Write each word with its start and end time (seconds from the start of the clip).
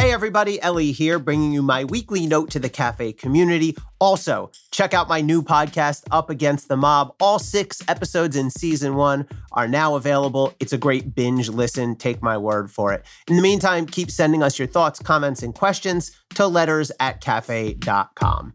Hey 0.00 0.12
everybody, 0.12 0.58
Elie 0.62 0.92
here, 0.92 1.18
bringing 1.18 1.52
you 1.52 1.60
my 1.60 1.84
weekly 1.84 2.26
note 2.26 2.48
to 2.52 2.58
the 2.58 2.70
cafe 2.70 3.12
community. 3.12 3.76
Also, 3.98 4.50
check 4.70 4.94
out 4.94 5.10
my 5.10 5.20
new 5.20 5.42
podcast, 5.42 6.04
Up 6.10 6.30
Against 6.30 6.68
the 6.68 6.76
Mob. 6.78 7.14
All 7.20 7.38
six 7.38 7.82
episodes 7.86 8.34
in 8.34 8.48
season 8.48 8.94
one 8.94 9.28
are 9.52 9.68
now 9.68 9.96
available. 9.96 10.54
It's 10.58 10.72
a 10.72 10.78
great 10.78 11.14
binge 11.14 11.50
listen, 11.50 11.96
take 11.96 12.22
my 12.22 12.38
word 12.38 12.70
for 12.70 12.94
it. 12.94 13.04
In 13.28 13.36
the 13.36 13.42
meantime, 13.42 13.84
keep 13.84 14.10
sending 14.10 14.42
us 14.42 14.58
your 14.58 14.68
thoughts, 14.68 15.00
comments, 15.00 15.42
and 15.42 15.54
questions 15.54 16.18
to 16.30 16.46
letters 16.46 16.90
at 16.98 17.20
cafe.com. 17.20 18.54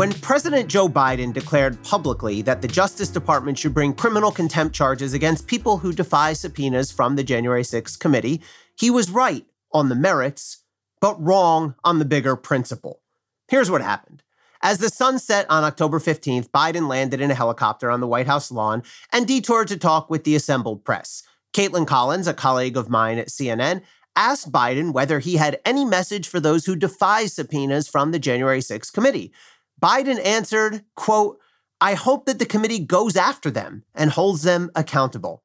When 0.00 0.14
President 0.14 0.70
Joe 0.70 0.88
Biden 0.88 1.30
declared 1.30 1.82
publicly 1.82 2.40
that 2.40 2.62
the 2.62 2.68
Justice 2.68 3.10
Department 3.10 3.58
should 3.58 3.74
bring 3.74 3.92
criminal 3.92 4.30
contempt 4.30 4.74
charges 4.74 5.12
against 5.12 5.46
people 5.46 5.76
who 5.76 5.92
defy 5.92 6.32
subpoenas 6.32 6.90
from 6.90 7.16
the 7.16 7.22
January 7.22 7.60
6th 7.60 7.98
committee, 7.98 8.40
he 8.78 8.88
was 8.88 9.10
right 9.10 9.44
on 9.74 9.90
the 9.90 9.94
merits, 9.94 10.64
but 11.02 11.22
wrong 11.22 11.74
on 11.84 11.98
the 11.98 12.06
bigger 12.06 12.34
principle. 12.34 13.02
Here's 13.48 13.70
what 13.70 13.82
happened. 13.82 14.22
As 14.62 14.78
the 14.78 14.88
sun 14.88 15.18
set 15.18 15.44
on 15.50 15.64
October 15.64 15.98
15th, 16.00 16.48
Biden 16.48 16.88
landed 16.88 17.20
in 17.20 17.30
a 17.30 17.34
helicopter 17.34 17.90
on 17.90 18.00
the 18.00 18.08
White 18.08 18.26
House 18.26 18.50
lawn 18.50 18.82
and 19.12 19.26
detoured 19.26 19.68
to 19.68 19.76
talk 19.76 20.08
with 20.08 20.24
the 20.24 20.34
assembled 20.34 20.82
press. 20.82 21.24
Kaitlan 21.52 21.86
Collins, 21.86 22.26
a 22.26 22.32
colleague 22.32 22.78
of 22.78 22.88
mine 22.88 23.18
at 23.18 23.28
CNN, 23.28 23.82
asked 24.16 24.50
Biden 24.50 24.94
whether 24.94 25.18
he 25.18 25.36
had 25.36 25.60
any 25.66 25.84
message 25.84 26.26
for 26.26 26.40
those 26.40 26.64
who 26.64 26.74
defy 26.74 27.26
subpoenas 27.26 27.86
from 27.86 28.12
the 28.12 28.18
January 28.18 28.60
6th 28.60 28.94
committee. 28.94 29.30
Biden 29.80 30.24
answered, 30.24 30.84
quote, 30.94 31.38
I 31.80 31.94
hope 31.94 32.26
that 32.26 32.38
the 32.38 32.46
committee 32.46 32.78
goes 32.78 33.16
after 33.16 33.50
them 33.50 33.84
and 33.94 34.10
holds 34.10 34.42
them 34.42 34.70
accountable. 34.74 35.42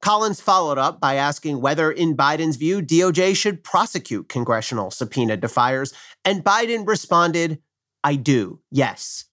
Collins 0.00 0.40
followed 0.40 0.78
up 0.78 1.00
by 1.00 1.14
asking 1.14 1.60
whether, 1.60 1.90
in 1.90 2.16
Biden's 2.16 2.56
view, 2.56 2.80
DOJ 2.80 3.34
should 3.34 3.64
prosecute 3.64 4.28
congressional 4.28 4.90
subpoena 4.90 5.36
defiers, 5.36 5.92
and 6.24 6.44
Biden 6.44 6.86
responded, 6.86 7.60
I 8.04 8.14
do, 8.14 8.60
yes. 8.70 9.24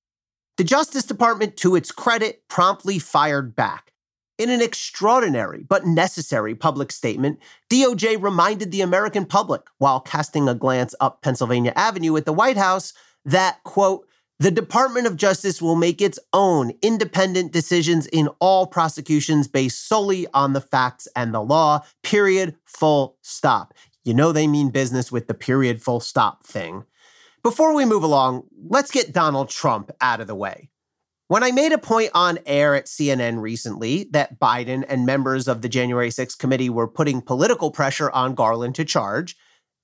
The 0.58 0.64
Justice 0.64 1.04
Department, 1.04 1.58
to 1.58 1.76
its 1.76 1.92
credit, 1.92 2.48
promptly 2.48 2.98
fired 2.98 3.56
back. 3.56 3.92
In 4.38 4.50
an 4.50 4.62
extraordinary 4.62 5.64
but 5.64 5.86
necessary 5.86 6.56
public 6.56 6.92
statement, 6.92 7.40
DOJ 7.70 8.22
reminded 8.22 8.72
the 8.72 8.82
American 8.82 9.26
public, 9.26 9.62
while 9.78 10.00
casting 10.00 10.50
a 10.50 10.56
glance 10.56 10.96
up 11.00 11.22
Pennsylvania 11.22 11.74
Avenue 11.76 12.18
at 12.18 12.26
the 12.26 12.34
White 12.34 12.58
House, 12.58 12.94
that, 13.24 13.64
quote, 13.64 14.08
the 14.38 14.52
Department 14.52 15.08
of 15.08 15.16
Justice 15.16 15.62
will 15.62 15.76
make 15.76 16.02
its 16.02 16.20
own 16.34 16.74
independent 16.82 17.54
decisions 17.54 18.06
in 18.08 18.28
all 18.40 18.68
prosecutions 18.68 19.48
based 19.48 19.88
solely 19.88 20.28
on 20.34 20.54
the 20.54 20.62
facts 20.62 21.08
and 21.16 21.34
the 21.34 21.42
law, 21.42 21.82
period, 22.04 22.56
full 22.66 23.18
stop. 23.22 23.74
You 24.04 24.14
know 24.14 24.32
they 24.32 24.46
mean 24.46 24.70
business 24.72 25.12
with 25.12 25.28
the 25.28 25.34
period, 25.34 25.82
full 25.82 26.02
stop 26.02 26.46
thing. 26.46 26.84
Before 27.44 27.74
we 27.74 27.86
move 27.86 28.04
along, 28.04 28.44
let's 28.68 28.92
get 28.92 29.14
Donald 29.14 29.50
Trump 29.50 29.92
out 30.02 30.20
of 30.20 30.28
the 30.28 30.36
way. 30.36 30.70
When 31.28 31.44
I 31.44 31.52
made 31.52 31.72
a 31.72 31.78
point 31.78 32.12
on 32.14 32.38
air 32.46 32.76
at 32.76 32.86
CNN 32.86 33.42
recently 33.42 34.08
that 34.12 34.40
Biden 34.40 34.84
and 34.88 35.06
members 35.06 35.48
of 35.48 35.62
the 35.62 35.70
January 35.70 36.10
6th 36.10 36.38
committee 36.38 36.70
were 36.70 36.88
putting 36.88 37.22
political 37.22 37.72
pressure 37.72 38.12
on 38.12 38.36
Garland 38.36 38.76
to 38.76 38.86
charge, 38.86 39.36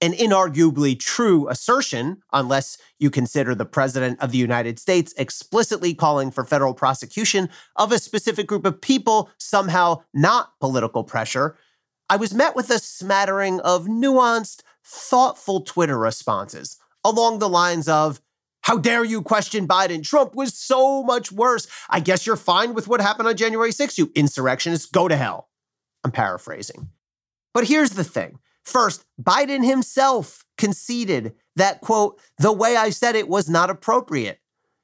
an 0.01 0.13
inarguably 0.13 0.99
true 0.99 1.47
assertion, 1.47 2.21
unless 2.33 2.77
you 2.99 3.11
consider 3.11 3.53
the 3.53 3.65
President 3.65 4.19
of 4.19 4.31
the 4.31 4.37
United 4.37 4.79
States 4.79 5.13
explicitly 5.17 5.93
calling 5.93 6.31
for 6.31 6.43
federal 6.43 6.73
prosecution 6.73 7.49
of 7.75 7.91
a 7.91 7.99
specific 7.99 8.47
group 8.47 8.65
of 8.65 8.81
people 8.81 9.29
somehow 9.37 10.01
not 10.13 10.59
political 10.59 11.03
pressure. 11.03 11.55
I 12.09 12.17
was 12.17 12.33
met 12.33 12.55
with 12.55 12.69
a 12.71 12.79
smattering 12.79 13.59
of 13.61 13.85
nuanced, 13.85 14.63
thoughtful 14.83 15.61
Twitter 15.61 15.97
responses 15.97 16.77
along 17.03 17.39
the 17.39 17.49
lines 17.49 17.87
of, 17.87 18.21
how 18.63 18.77
dare 18.77 19.03
you 19.03 19.21
question 19.21 19.67
Biden? 19.67 20.03
Trump 20.03 20.35
was 20.35 20.53
so 20.53 21.01
much 21.03 21.31
worse. 21.31 21.67
I 21.89 21.99
guess 21.99 22.27
you're 22.27 22.35
fine 22.35 22.73
with 22.73 22.87
what 22.87 23.01
happened 23.01 23.27
on 23.27 23.35
January 23.35 23.71
6th, 23.71 23.97
you 23.97 24.11
insurrectionists. 24.13 24.85
Go 24.85 25.07
to 25.07 25.15
hell. 25.15 25.49
I'm 26.03 26.11
paraphrasing. 26.11 26.89
But 27.53 27.67
here's 27.67 27.91
the 27.91 28.03
thing 28.03 28.39
First, 28.63 29.05
Biden 29.21 29.65
himself 29.65 30.45
conceded 30.57 31.33
that, 31.55 31.81
quote, 31.81 32.19
the 32.37 32.51
way 32.51 32.75
I 32.75 32.89
said 32.89 33.15
it 33.15 33.27
was 33.27 33.49
not 33.49 33.69
appropriate. 33.69 34.39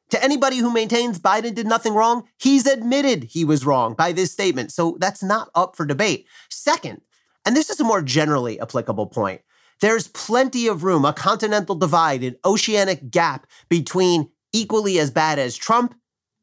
To 0.09 0.23
anybody 0.23 0.57
who 0.57 0.71
maintains 0.71 1.19
Biden 1.19 1.53
did 1.53 1.67
nothing 1.67 1.93
wrong, 1.93 2.23
he's 2.37 2.65
admitted 2.65 3.25
he 3.25 3.43
was 3.43 3.65
wrong 3.65 3.93
by 3.93 4.13
this 4.13 4.31
statement. 4.31 4.71
So 4.71 4.97
that's 4.99 5.21
not 5.21 5.49
up 5.53 5.75
for 5.75 5.85
debate. 5.85 6.27
Second, 6.49 7.01
and 7.45 7.55
this 7.55 7.69
is 7.69 7.79
a 7.79 7.85
more 7.85 8.01
generally 8.01 8.59
applicable 8.59 9.07
point, 9.07 9.41
there's 9.79 10.07
plenty 10.07 10.67
of 10.67 10.83
room, 10.83 11.05
a 11.05 11.13
continental 11.13 11.75
divide, 11.75 12.23
an 12.23 12.35
oceanic 12.43 13.11
gap 13.11 13.45
between 13.69 14.29
equally 14.53 14.97
as 14.97 15.11
bad 15.11 15.39
as 15.39 15.55
Trump 15.55 15.93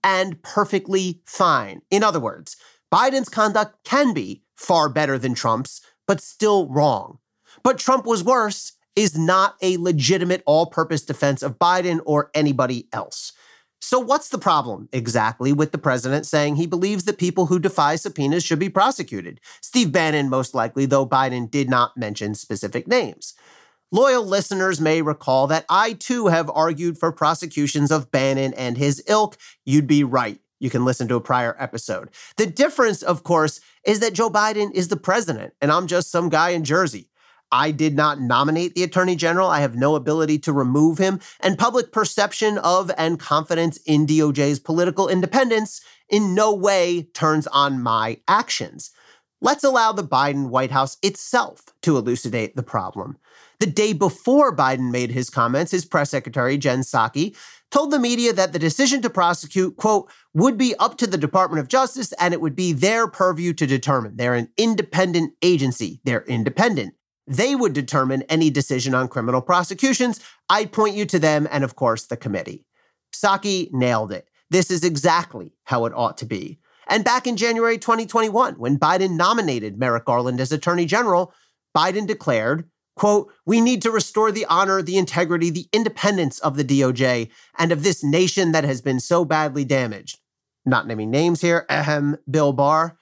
and 0.05 0.41
perfectly 0.43 1.23
fine. 1.27 1.81
In 1.91 2.05
other 2.05 2.21
words, 2.21 2.57
Biden's 2.93 3.29
conduct 3.29 3.83
can 3.85 4.13
be 4.13 4.43
far 4.55 4.89
better 4.89 5.19
than 5.19 5.35
Trump's, 5.35 5.81
but 6.07 6.21
still 6.21 6.69
wrong. 6.69 7.19
But 7.65 7.79
Trump 7.79 8.05
was 8.05 8.23
worse 8.23 8.73
is 8.95 9.19
not 9.19 9.57
a 9.63 9.79
legitimate 9.79 10.43
all 10.47 10.67
purpose 10.67 11.03
defense 11.03 11.43
of 11.43 11.59
Biden 11.59 12.01
or 12.05 12.31
anybody 12.35 12.89
else. 12.93 13.33
So, 13.81 13.99
what's 13.99 14.29
the 14.29 14.39
problem 14.39 14.89
exactly 14.93 15.53
with 15.53 15.73
the 15.73 15.79
president 15.79 16.27
saying 16.27 16.57
he 16.57 16.67
believes 16.67 17.05
that 17.05 17.19
people 17.19 17.47
who 17.47 17.59
defy 17.59 17.97
subpoenas 17.97 18.45
should 18.45 18.59
be 18.59 18.71
prosecuted? 18.71 19.41
Steve 19.61 19.93
Bannon, 19.93 20.31
most 20.31 20.55
likely, 20.55 20.87
though 20.87 21.07
Biden 21.07 21.51
did 21.51 21.69
not 21.69 21.97
mention 21.97 22.35
specific 22.35 22.87
names. 22.87 23.35
Loyal 23.93 24.25
listeners 24.25 24.81
may 24.81 25.03
recall 25.03 25.47
that 25.49 25.67
I 25.69 25.93
too 25.93 26.29
have 26.29 26.51
argued 26.55 26.99
for 26.99 27.13
prosecutions 27.13 27.91
of 27.91 28.11
Bannon 28.11 28.55
and 28.55 28.79
his 28.79 29.03
ilk. 29.07 29.37
You'd 29.65 29.87
be 29.87 30.03
right. 30.03 30.41
You 30.61 30.71
can 30.71 30.85
listen 30.85 31.07
to 31.09 31.17
a 31.17 31.21
prior 31.21 31.55
episode. 31.59 32.09
The 32.37 32.47
difference, 32.47 33.03
of 33.03 33.23
course, 33.23 33.61
is 33.85 34.01
that 34.01 34.15
Joe 34.15 34.31
Biden 34.31 34.73
is 34.73 34.89
the 34.89 34.97
president 34.97 35.53
and 35.61 35.71
I'm 35.71 35.87
just 35.87 36.11
some 36.11 36.29
guy 36.29 36.51
in 36.51 36.65
Jersey. 36.65 37.09
I 37.55 37.71
did 37.71 37.95
not 37.95 38.21
nominate 38.21 38.75
the 38.75 38.83
attorney 38.83 39.15
general. 39.15 39.49
I 39.49 39.61
have 39.61 39.77
no 39.77 39.95
ability 39.95 40.41
to 40.41 40.53
remove 40.53 40.99
him. 40.99 41.21
And 41.39 41.57
public 41.57 41.93
perception 41.93 42.59
of 42.59 42.91
and 42.99 43.21
confidence 43.21 43.77
in 43.87 44.09
DOJ's 44.09 44.59
political 44.59 45.09
independence 45.09 45.81
in 46.09 46.35
no 46.35 46.53
way 46.53 47.05
turns 47.15 47.47
on 47.47 47.81
my 47.81 48.19
actions. 48.27 48.91
Let's 49.41 49.63
allow 49.63 49.93
the 49.93 50.03
Biden 50.03 50.49
White 50.49 50.73
House 50.73 50.99
itself 51.01 51.67
to 51.83 51.97
elucidate 51.97 52.57
the 52.57 52.65
problem. 52.65 53.19
The 53.61 53.67
day 53.67 53.93
before 53.93 54.55
Biden 54.55 54.91
made 54.91 55.13
his 55.13 55.31
comments, 55.31 55.71
his 55.71 55.85
press 55.85 56.11
secretary, 56.11 56.59
Jen 56.59 56.81
Psaki, 56.81 57.37
told 57.71 57.93
the 57.93 58.01
media 58.01 58.33
that 58.33 58.53
the 58.53 58.59
decision 58.59 59.01
to 59.03 59.11
prosecute, 59.11 59.77
quote, 59.77 60.11
would 60.33 60.59
be 60.59 60.75
up 60.81 60.99
to 60.99 61.07
the 61.07 61.17
Department 61.17 61.61
of 61.61 61.69
Justice 61.69 62.13
and 62.15 62.35
it 62.35 62.41
would 62.41 62.57
be 62.57 62.73
their 62.73 63.07
purview 63.07 63.53
to 63.53 63.67
determine. 63.67 64.17
They're 64.17 64.35
an 64.35 64.49
independent 64.57 65.35
agency. 65.41 66.01
They're 66.03 66.25
independent. 66.25 66.95
They 67.27 67.55
would 67.55 67.73
determine 67.73 68.23
any 68.23 68.51
decision 68.51 68.95
on 68.95 69.09
criminal 69.09 69.41
prosecutions. 69.41 70.21
I'd 70.49 70.73
point 70.73 70.95
you 70.95 71.07
to 71.07 71.19
them 71.19 71.49
and, 71.51 71.65
of 71.65 71.75
course, 71.75 72.05
the 72.05 72.17
committee. 72.17 72.67
Psaki 73.15 73.73
nailed 73.73 74.13
it. 74.13 74.29
This 74.51 74.71
is 74.71 74.85
exactly 74.85 75.55
how 75.65 75.87
it 75.87 75.95
ought 75.95 76.19
to 76.19 76.27
be. 76.27 76.59
And 76.87 77.03
back 77.05 77.27
in 77.27 77.37
January 77.37 77.79
2021, 77.79 78.55
when 78.55 78.79
Biden 78.79 79.17
nominated 79.17 79.79
Merrick 79.79 80.05
Garland 80.05 80.41
as 80.41 80.53
Attorney 80.53 80.85
General, 80.85 81.33
Biden 81.75 82.07
declared, 82.07 82.69
quote, 82.95 83.33
we 83.47 83.61
need 83.61 83.81
to 83.83 83.91
restore 83.91 84.31
the 84.31 84.45
honor, 84.47 84.83
the 84.83 84.99
integrity, 84.99 85.51
the 85.51 85.69
independence 85.73 86.39
of 86.41 86.57
the 86.57 86.65
DOJ 86.65 87.31
and 87.59 87.73
of 87.73 87.83
this 87.83 88.05
nation 88.05 88.53
that 88.53 88.65
has 88.65 88.83
been 88.83 89.01
so 89.01 89.25
badly 89.25 89.65
damaged. 89.65 90.19
Not 90.67 90.87
naming 90.87 91.11
names 91.11 91.41
here, 91.41 91.67
ahem, 91.69 92.19
Bill 92.31 92.53
Barr. 92.53 92.99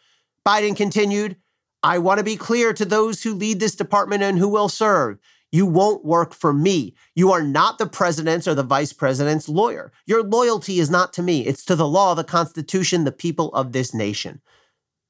Biden 0.47 0.77
continued, 0.77 1.37
I 1.83 1.99
want 1.99 2.19
to 2.19 2.25
be 2.25 2.37
clear 2.37 2.73
to 2.73 2.85
those 2.85 3.23
who 3.23 3.35
lead 3.35 3.59
this 3.59 3.75
department 3.75 4.23
and 4.23 4.39
who 4.39 4.49
will 4.49 4.69
serve. 4.69 5.19
You 5.51 5.67
won't 5.67 6.05
work 6.05 6.33
for 6.33 6.53
me. 6.53 6.95
You 7.15 7.33
are 7.33 7.43
not 7.43 7.79
the 7.79 7.87
president's 7.87 8.49
or 8.49 8.55
the 8.55 8.63
vice 8.63 8.93
president's 8.93 9.49
lawyer. 9.49 9.93
Your 10.07 10.23
loyalty 10.23 10.79
is 10.79 10.91
not 10.91 11.13
to 11.15 11.23
me, 11.23 11.47
it's 11.47 11.65
to 11.67 11.77
the 11.77 11.87
law, 11.87 12.15
the 12.15 12.25
Constitution, 12.25 13.05
the 13.05 13.13
people 13.13 13.53
of 13.53 13.73
this 13.73 13.93
nation. 13.93 14.41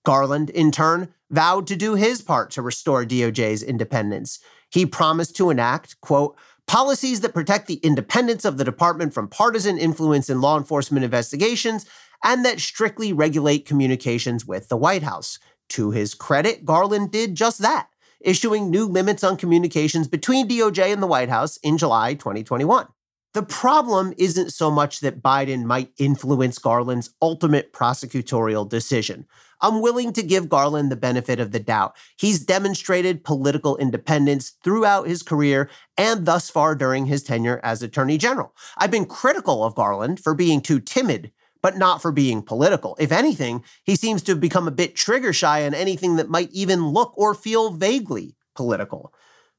Garland, 0.04 0.50
in 0.50 0.72
turn, 0.72 1.14
vowed 1.30 1.66
to 1.68 1.76
do 1.76 1.94
his 1.94 2.22
part 2.22 2.50
to 2.52 2.62
restore 2.62 3.04
DOJ's 3.04 3.62
independence. 3.62 4.40
He 4.70 4.84
promised 4.84 5.36
to 5.36 5.50
enact, 5.50 6.00
quote, 6.00 6.36
policies 6.66 7.20
that 7.20 7.34
protect 7.34 7.68
the 7.68 7.76
independence 7.76 8.44
of 8.44 8.56
the 8.56 8.64
department 8.64 9.14
from 9.14 9.28
partisan 9.28 9.78
influence 9.78 10.28
in 10.28 10.40
law 10.40 10.56
enforcement 10.58 11.04
investigations 11.04 11.86
and 12.24 12.44
that 12.44 12.60
strictly 12.60 13.12
regulate 13.12 13.66
communications 13.66 14.46
with 14.46 14.68
the 14.68 14.76
White 14.76 15.02
House. 15.02 15.38
To 15.72 15.90
his 15.90 16.12
credit, 16.12 16.66
Garland 16.66 17.10
did 17.10 17.34
just 17.34 17.60
that, 17.60 17.88
issuing 18.20 18.68
new 18.68 18.84
limits 18.84 19.24
on 19.24 19.38
communications 19.38 20.06
between 20.06 20.46
DOJ 20.46 20.92
and 20.92 21.02
the 21.02 21.06
White 21.06 21.30
House 21.30 21.56
in 21.62 21.78
July 21.78 22.12
2021. 22.12 22.88
The 23.32 23.42
problem 23.42 24.12
isn't 24.18 24.52
so 24.52 24.70
much 24.70 25.00
that 25.00 25.22
Biden 25.22 25.64
might 25.64 25.90
influence 25.96 26.58
Garland's 26.58 27.14
ultimate 27.22 27.72
prosecutorial 27.72 28.68
decision. 28.68 29.26
I'm 29.62 29.80
willing 29.80 30.12
to 30.12 30.22
give 30.22 30.50
Garland 30.50 30.92
the 30.92 30.96
benefit 30.96 31.40
of 31.40 31.52
the 31.52 31.60
doubt. 31.60 31.96
He's 32.18 32.44
demonstrated 32.44 33.24
political 33.24 33.78
independence 33.78 34.52
throughout 34.62 35.06
his 35.06 35.22
career 35.22 35.70
and 35.96 36.26
thus 36.26 36.50
far 36.50 36.74
during 36.74 37.06
his 37.06 37.22
tenure 37.22 37.60
as 37.62 37.82
Attorney 37.82 38.18
General. 38.18 38.54
I've 38.76 38.90
been 38.90 39.06
critical 39.06 39.64
of 39.64 39.74
Garland 39.74 40.20
for 40.20 40.34
being 40.34 40.60
too 40.60 40.80
timid, 40.80 41.32
but 41.62 41.78
not 41.78 42.02
for 42.02 42.12
being 42.12 42.42
political. 42.42 42.96
If 42.98 43.12
anything, 43.12 43.64
he 43.84 43.96
seems 43.96 44.22
to 44.24 44.32
have 44.32 44.40
become 44.40 44.66
a 44.66 44.72
bit 44.72 44.96
trigger 44.96 45.32
shy 45.32 45.64
on 45.64 45.74
anything 45.74 46.16
that 46.16 46.28
might 46.28 46.50
even 46.52 46.88
look 46.88 47.12
or 47.16 47.34
feel 47.34 47.70
vaguely 47.70 48.36
political. 48.54 49.14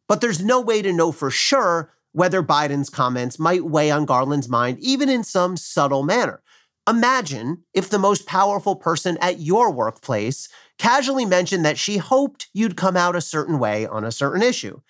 But 0.08 0.22
there's 0.22 0.44
no 0.44 0.60
way 0.60 0.82
to 0.82 0.94
know 0.94 1.12
for 1.12 1.32
sure 1.32 1.94
whether 2.12 2.44
Biden's 2.44 2.90
comments 2.90 3.40
might 3.40 3.66
weigh 3.66 3.90
on 3.90 4.06
Garland's 4.06 4.50
mind, 4.50 4.78
even 4.80 5.10
in 5.10 5.24
some 5.24 5.58
subtle 5.58 6.04
manner. 6.04 6.44
Imagine 6.88 7.64
if 7.74 7.90
the 7.90 7.98
most 7.98 8.28
powerful 8.28 8.76
person 8.76 9.18
at 9.22 9.40
your 9.40 9.72
workplace 9.72 10.50
casually 10.78 11.26
mentioned 11.26 11.64
that 11.64 11.78
she 11.78 11.98
hoped 11.98 12.50
you'd 12.54 12.76
come 12.76 12.98
out 12.98 13.16
a 13.16 13.22
certain 13.22 13.58
way 13.58 13.86
on 13.86 14.04
a 14.04 14.12
certain 14.12 14.44
issue. 14.44 14.82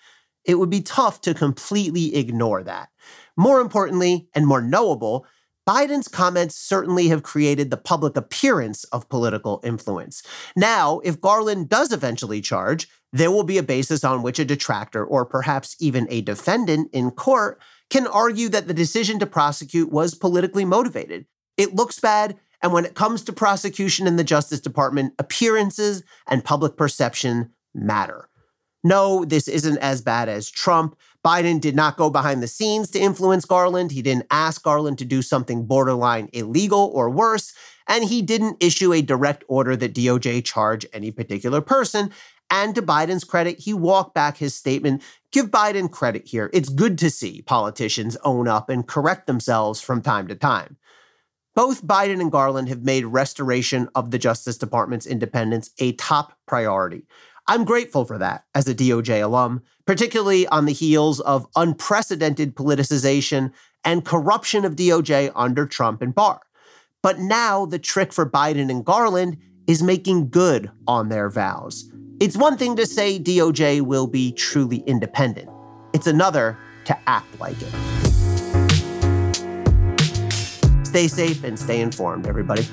It 0.44 0.56
would 0.56 0.70
be 0.70 0.82
tough 0.82 1.20
to 1.22 1.34
completely 1.34 2.16
ignore 2.16 2.64
that. 2.64 2.88
More 3.36 3.60
importantly, 3.60 4.28
and 4.34 4.46
more 4.46 4.60
knowable, 4.60 5.24
Biden's 5.66 6.08
comments 6.08 6.54
certainly 6.54 7.08
have 7.08 7.22
created 7.22 7.70
the 7.70 7.76
public 7.76 8.16
appearance 8.16 8.84
of 8.84 9.08
political 9.08 9.60
influence. 9.64 10.22
Now, 10.54 11.00
if 11.04 11.20
Garland 11.20 11.68
does 11.70 11.92
eventually 11.92 12.40
charge, 12.42 12.88
there 13.12 13.30
will 13.30 13.44
be 13.44 13.58
a 13.58 13.62
basis 13.62 14.04
on 14.04 14.22
which 14.22 14.38
a 14.38 14.44
detractor 14.44 15.04
or 15.04 15.24
perhaps 15.24 15.76
even 15.80 16.06
a 16.10 16.20
defendant 16.20 16.90
in 16.92 17.10
court 17.10 17.60
can 17.88 18.06
argue 18.06 18.48
that 18.48 18.66
the 18.66 18.74
decision 18.74 19.18
to 19.20 19.26
prosecute 19.26 19.90
was 19.90 20.14
politically 20.14 20.64
motivated. 20.64 21.26
It 21.56 21.74
looks 21.74 22.00
bad. 22.00 22.36
And 22.62 22.72
when 22.72 22.84
it 22.84 22.94
comes 22.94 23.22
to 23.24 23.32
prosecution 23.32 24.06
in 24.06 24.16
the 24.16 24.24
Justice 24.24 24.60
Department, 24.60 25.14
appearances 25.18 26.02
and 26.26 26.44
public 26.44 26.76
perception 26.76 27.50
matter. 27.74 28.28
No, 28.82 29.24
this 29.24 29.48
isn't 29.48 29.78
as 29.78 30.02
bad 30.02 30.28
as 30.28 30.50
Trump. 30.50 30.96
Biden 31.24 31.60
did 31.60 31.74
not 31.74 31.96
go 31.96 32.10
behind 32.10 32.42
the 32.42 32.48
scenes 32.48 32.90
to 32.90 32.98
influence 32.98 33.44
Garland. 33.44 33.92
He 33.92 34.02
didn't 34.02 34.26
ask 34.30 34.62
Garland 34.62 34.98
to 34.98 35.04
do 35.04 35.22
something 35.22 35.64
borderline 35.64 36.28
illegal 36.32 36.90
or 36.94 37.08
worse. 37.08 37.54
And 37.88 38.04
he 38.04 38.20
didn't 38.20 38.62
issue 38.62 38.92
a 38.92 39.02
direct 39.02 39.44
order 39.48 39.74
that 39.76 39.94
DOJ 39.94 40.44
charge 40.44 40.86
any 40.92 41.10
particular 41.10 41.60
person. 41.60 42.10
And 42.50 42.74
to 42.74 42.82
Biden's 42.82 43.24
credit, 43.24 43.58
he 43.58 43.72
walked 43.72 44.14
back 44.14 44.36
his 44.36 44.54
statement. 44.54 45.02
Give 45.32 45.50
Biden 45.50 45.90
credit 45.90 46.26
here. 46.26 46.50
It's 46.52 46.68
good 46.68 46.98
to 46.98 47.10
see 47.10 47.42
politicians 47.42 48.16
own 48.22 48.46
up 48.46 48.68
and 48.68 48.86
correct 48.86 49.26
themselves 49.26 49.80
from 49.80 50.02
time 50.02 50.28
to 50.28 50.34
time. 50.34 50.76
Both 51.54 51.86
Biden 51.86 52.20
and 52.20 52.32
Garland 52.32 52.68
have 52.68 52.82
made 52.82 53.04
restoration 53.06 53.88
of 53.94 54.10
the 54.10 54.18
Justice 54.18 54.58
Department's 54.58 55.06
independence 55.06 55.70
a 55.78 55.92
top 55.92 56.36
priority. 56.46 57.06
I'm 57.46 57.64
grateful 57.64 58.06
for 58.06 58.16
that 58.18 58.44
as 58.54 58.66
a 58.68 58.74
DOJ 58.74 59.22
alum, 59.22 59.62
particularly 59.86 60.46
on 60.46 60.64
the 60.64 60.72
heels 60.72 61.20
of 61.20 61.46
unprecedented 61.56 62.54
politicization 62.54 63.52
and 63.84 64.04
corruption 64.04 64.64
of 64.64 64.76
DOJ 64.76 65.30
under 65.34 65.66
Trump 65.66 66.00
and 66.00 66.14
Barr. 66.14 66.40
But 67.02 67.18
now 67.18 67.66
the 67.66 67.78
trick 67.78 68.14
for 68.14 68.28
Biden 68.28 68.70
and 68.70 68.82
Garland 68.82 69.36
is 69.66 69.82
making 69.82 70.30
good 70.30 70.70
on 70.86 71.10
their 71.10 71.28
vows. 71.28 71.90
It's 72.18 72.36
one 72.36 72.56
thing 72.56 72.76
to 72.76 72.86
say 72.86 73.18
DOJ 73.18 73.82
will 73.82 74.06
be 74.06 74.32
truly 74.32 74.78
independent, 74.86 75.50
it's 75.92 76.06
another 76.06 76.56
to 76.86 76.98
act 77.06 77.38
like 77.40 77.56
it. 77.60 77.72
Stay 80.86 81.08
safe 81.08 81.44
and 81.44 81.58
stay 81.58 81.80
informed, 81.82 82.26
everybody. 82.26 82.66